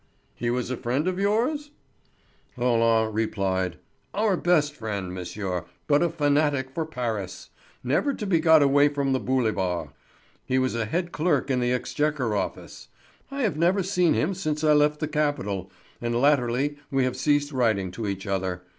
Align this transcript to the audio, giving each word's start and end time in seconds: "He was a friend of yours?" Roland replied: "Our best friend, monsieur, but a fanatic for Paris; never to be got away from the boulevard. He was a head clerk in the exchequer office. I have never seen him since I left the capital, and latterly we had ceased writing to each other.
"He 0.33 0.49
was 0.49 0.71
a 0.71 0.77
friend 0.77 1.07
of 1.07 1.19
yours?" 1.19 1.69
Roland 2.57 3.13
replied: 3.13 3.77
"Our 4.15 4.35
best 4.35 4.73
friend, 4.73 5.13
monsieur, 5.13 5.65
but 5.85 6.01
a 6.01 6.09
fanatic 6.09 6.71
for 6.71 6.87
Paris; 6.87 7.51
never 7.83 8.15
to 8.15 8.25
be 8.25 8.39
got 8.39 8.63
away 8.63 8.87
from 8.89 9.13
the 9.13 9.19
boulevard. 9.19 9.89
He 10.43 10.57
was 10.57 10.73
a 10.73 10.85
head 10.85 11.11
clerk 11.11 11.51
in 11.51 11.59
the 11.59 11.71
exchequer 11.71 12.35
office. 12.35 12.87
I 13.29 13.43
have 13.43 13.57
never 13.59 13.83
seen 13.83 14.15
him 14.15 14.33
since 14.33 14.63
I 14.63 14.73
left 14.73 15.01
the 15.01 15.07
capital, 15.07 15.71
and 16.01 16.19
latterly 16.19 16.79
we 16.89 17.03
had 17.03 17.15
ceased 17.15 17.51
writing 17.51 17.91
to 17.91 18.07
each 18.07 18.25
other. 18.25 18.63